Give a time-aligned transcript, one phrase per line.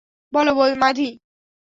[0.33, 0.51] বলো,
[0.75, 1.09] মাধি।